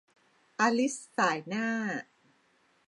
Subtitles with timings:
[0.59, 1.67] อลิซส่ายหน้า